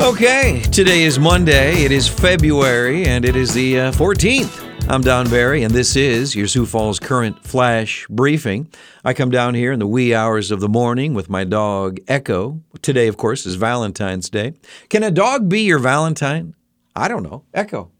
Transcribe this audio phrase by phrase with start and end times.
[0.00, 1.82] Okay, today is Monday.
[1.84, 4.88] It is February, and it is the uh, 14th.
[4.88, 8.72] I'm Don Barry, and this is your Sioux Falls Current Flash Briefing.
[9.04, 12.62] I come down here in the wee hours of the morning with my dog Echo.
[12.80, 14.54] Today, of course, is Valentine's Day.
[14.88, 16.54] Can a dog be your Valentine?
[16.94, 17.42] I don't know.
[17.52, 17.90] Echo,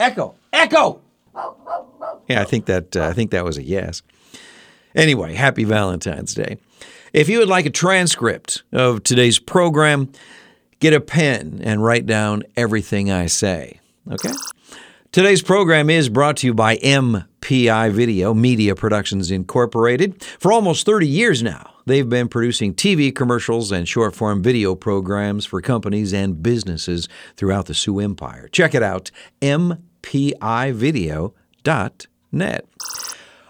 [0.00, 1.02] Echo, Echo.
[2.28, 4.02] Yeah, I think that uh, I think that was a yes.
[4.94, 6.56] Anyway, happy Valentine's Day.
[7.12, 10.10] If you would like a transcript of today's program,
[10.80, 13.80] get a pen and write down everything I say.
[14.10, 14.32] Okay?
[15.12, 20.22] Today's program is brought to you by MPI Video, Media Productions Incorporated.
[20.38, 25.46] For almost 30 years now, they've been producing TV commercials and short form video programs
[25.46, 28.48] for companies and businesses throughout the Sioux Empire.
[28.48, 31.32] Check it out, mpivideo.net.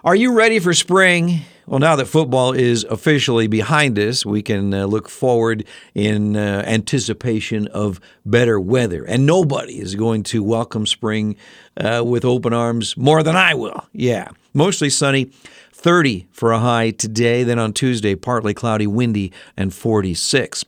[0.04, 1.40] Are you ready for spring?
[1.66, 5.64] Well, now that football is officially behind us, we can uh, look forward
[5.96, 9.04] in uh, anticipation of better weather.
[9.04, 11.34] And nobody is going to welcome spring
[11.76, 13.84] uh, with open arms more than I will.
[13.92, 15.32] Yeah, mostly sunny.
[15.72, 20.64] 30 for a high today, then on Tuesday, partly cloudy, windy, and 46.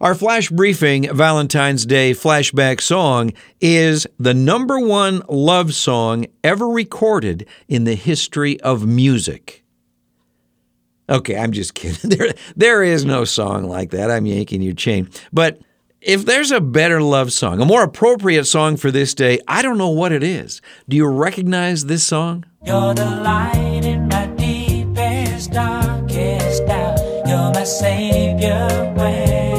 [0.00, 7.46] Our flash briefing Valentine's Day flashback song is the number one love song ever recorded
[7.68, 9.63] in the history of music.
[11.08, 12.10] Okay, I'm just kidding.
[12.16, 14.10] There, there is no song like that.
[14.10, 15.10] I'm yanking your chain.
[15.32, 15.60] But
[16.00, 19.78] if there's a better love song, a more appropriate song for this day, I don't
[19.78, 20.60] know what it is.
[20.88, 22.44] Do you recognize this song?
[22.64, 26.62] You're the light in my deepest, darkest.
[27.26, 29.53] You're my savior when.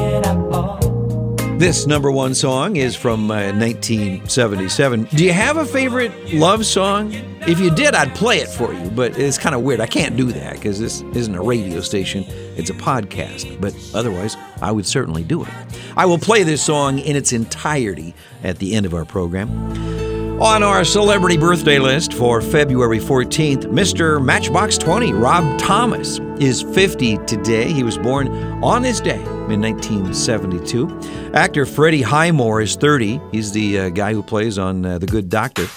[1.65, 5.05] This number one song is from uh, 1977.
[5.05, 7.11] Do you have a favorite love song?
[7.47, 9.79] If you did, I'd play it for you, but it's kind of weird.
[9.79, 12.23] I can't do that because this isn't a radio station,
[12.55, 13.59] it's a podcast.
[13.59, 15.49] But otherwise, I would certainly do it.
[15.97, 18.13] I will play this song in its entirety
[18.43, 20.04] at the end of our program.
[20.41, 24.21] On our celebrity birthday list for February 14th, Mr.
[24.21, 27.71] Matchbox 20, Rob Thomas, is 50 today.
[27.71, 28.27] He was born
[28.61, 31.31] on this day in 1972.
[31.33, 33.21] Actor Freddie Highmore is 30.
[33.31, 35.67] He's the uh, guy who plays on uh, The Good Doctor.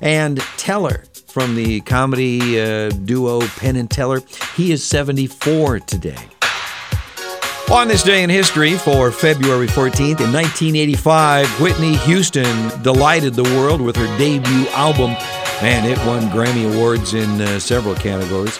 [0.00, 4.20] And Teller from the comedy uh, duo Penn and Teller,
[4.56, 6.16] he is 74 today.
[7.70, 13.82] On this day in history, for February 14th, in 1985, Whitney Houston delighted the world
[13.82, 15.10] with her debut album,
[15.60, 18.58] and it won Grammy Awards in uh, several categories.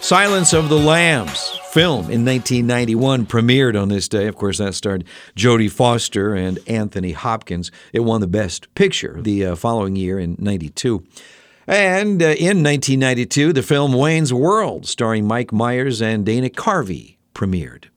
[0.00, 4.26] Silence of the Lambs film in 1991 premiered on this day.
[4.26, 5.04] Of course, that starred
[5.36, 7.70] Jodie Foster and Anthony Hopkins.
[7.92, 11.04] It won the Best Picture the uh, following year in 92.
[11.66, 17.88] And uh, in 1992, the film Wayne's World, starring Mike Myers and Dana Carvey, premiered.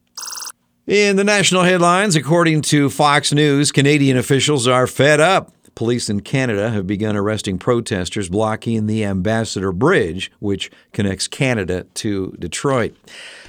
[0.92, 5.54] In the national headlines, according to Fox News, Canadian officials are fed up.
[5.74, 12.36] Police in Canada have begun arresting protesters blocking the Ambassador Bridge, which connects Canada to
[12.38, 12.94] Detroit.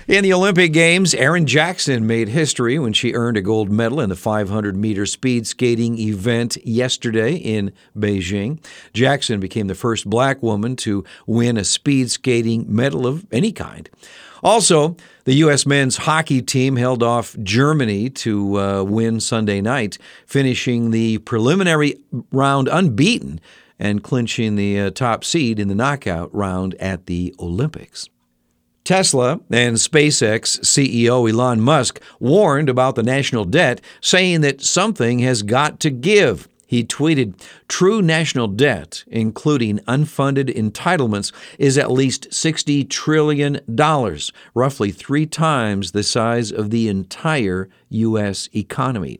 [0.06, 4.08] In the Olympic Games, Erin Jackson made history when she earned a gold medal in
[4.08, 8.64] the 500 meter speed skating event yesterday in Beijing.
[8.92, 13.90] Jackson became the first black woman to win a speed skating medal of any kind.
[14.42, 15.66] Also, the U.S.
[15.66, 21.96] men's hockey team held off Germany to uh, win Sunday night, finishing the preliminary
[22.32, 23.40] round unbeaten
[23.78, 28.08] and clinching the uh, top seed in the knockout round at the Olympics.
[28.84, 35.42] Tesla and SpaceX CEO Elon Musk warned about the national debt, saying that something has
[35.42, 36.48] got to give.
[36.72, 37.34] He tweeted,
[37.68, 43.60] True national debt, including unfunded entitlements, is at least $60 trillion,
[44.54, 48.48] roughly three times the size of the entire U.S.
[48.54, 49.18] economy.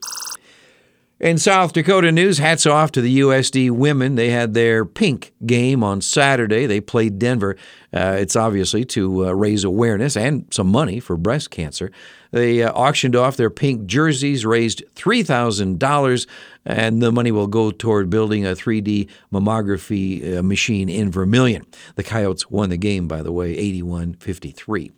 [1.23, 4.15] In South Dakota news, hats off to the USD women.
[4.15, 6.65] They had their pink game on Saturday.
[6.65, 7.55] They played Denver.
[7.93, 11.93] Uh, it's obviously to uh, raise awareness and some money for breast cancer.
[12.31, 16.27] They uh, auctioned off their pink jerseys, raised $3,000,
[16.65, 21.65] and the money will go toward building a 3D mammography uh, machine in Vermillion.
[21.95, 24.91] The Coyotes won the game, by the way, 81 53.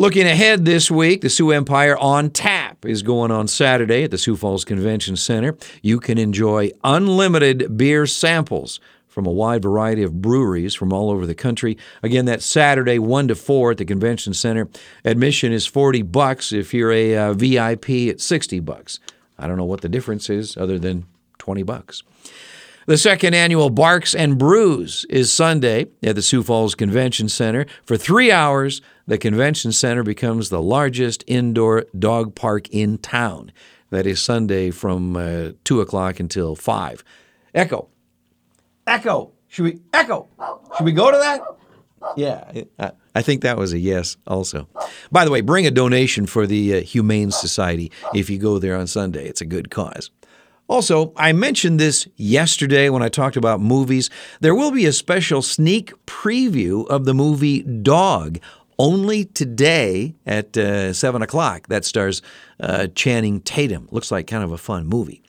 [0.00, 4.16] Looking ahead this week, the Sioux Empire on Tap is going on Saturday at the
[4.16, 5.58] Sioux Falls Convention Center.
[5.82, 11.26] You can enjoy unlimited beer samples from a wide variety of breweries from all over
[11.26, 11.76] the country.
[12.02, 14.70] Again, that's Saturday 1 to 4 at the Convention Center.
[15.04, 19.00] Admission is 40 bucks if you're a uh, VIP it's 60 bucks.
[19.38, 21.04] I don't know what the difference is other than
[21.36, 22.02] 20 bucks.
[22.86, 27.66] The second annual Barks and Brews is Sunday at the Sioux Falls Convention Center.
[27.84, 33.52] For three hours, the convention center becomes the largest indoor dog park in town.
[33.90, 37.04] That is Sunday from uh, 2 o'clock until 5.
[37.54, 37.88] Echo.
[38.86, 39.32] Echo.
[39.48, 39.80] Should we?
[39.92, 40.28] Echo.
[40.76, 41.40] Should we go to that?
[42.16, 42.62] Yeah,
[43.14, 44.68] I- think that was a yes also.
[45.12, 48.76] By the way, bring a donation for the uh, Humane Society if you go there
[48.76, 49.28] on Sunday.
[49.28, 50.10] It's a good cause.
[50.70, 54.08] Also, I mentioned this yesterday when I talked about movies.
[54.38, 58.38] There will be a special sneak preview of the movie Dog
[58.78, 61.66] only today at uh, 7 o'clock.
[61.66, 62.22] That stars
[62.60, 63.88] uh, Channing Tatum.
[63.90, 65.24] Looks like kind of a fun movie.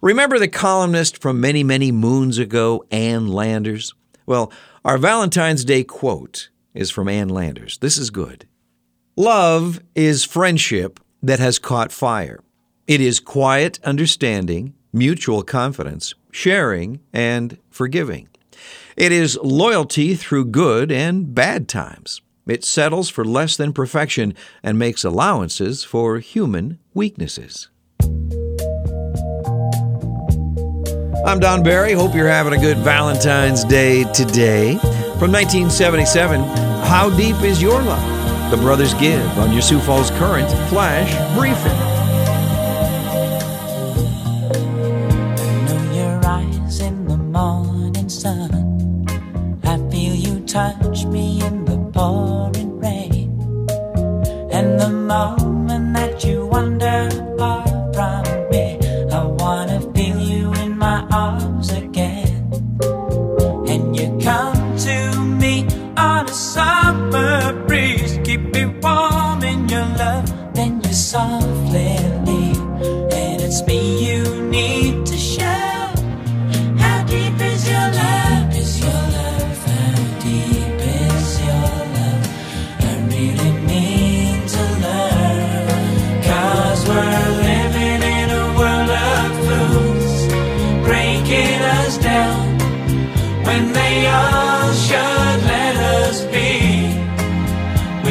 [0.00, 3.92] Remember the columnist from many, many moons ago, Ann Landers?
[4.24, 4.50] Well,
[4.86, 7.76] our Valentine's Day quote is from Ann Landers.
[7.76, 8.48] This is good.
[9.16, 12.40] Love is friendship that has caught fire.
[12.88, 18.28] It is quiet understanding, mutual confidence, sharing, and forgiving.
[18.96, 22.20] It is loyalty through good and bad times.
[22.44, 24.34] It settles for less than perfection
[24.64, 27.68] and makes allowances for human weaknesses.
[31.24, 31.92] I'm Don Barry.
[31.92, 34.76] Hope you're having a good Valentine's Day today.
[35.20, 36.40] From 1977,
[36.86, 38.50] How Deep Is Your Love?
[38.50, 41.91] The Brothers Gibb on your Sioux Falls Current Flash Briefing.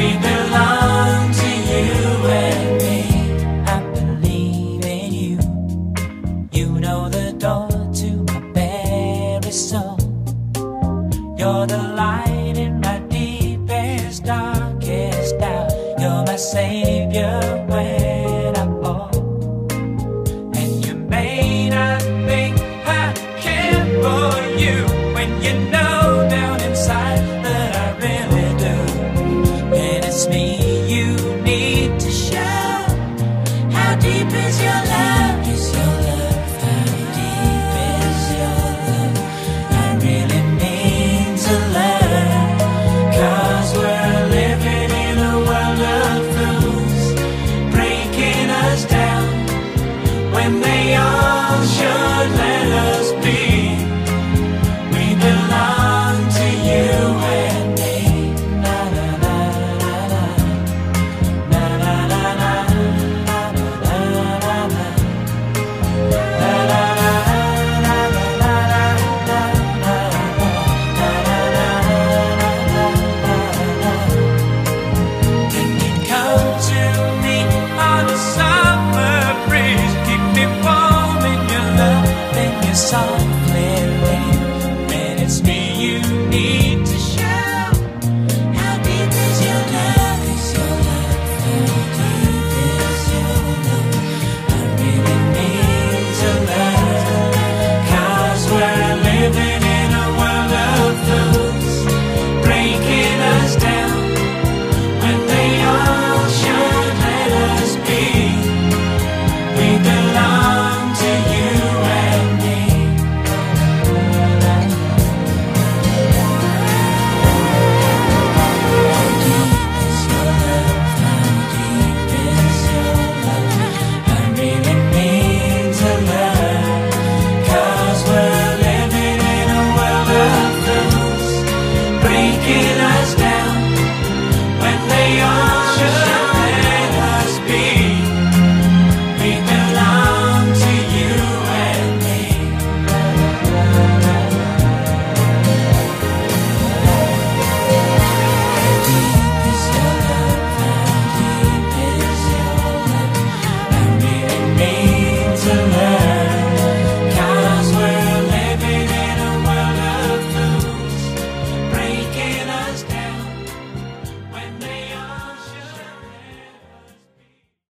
[0.02, 0.31] fin